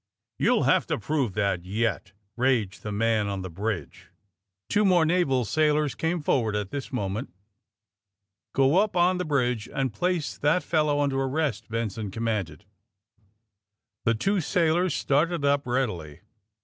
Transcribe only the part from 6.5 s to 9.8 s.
at this moment. ''Go up on the bridge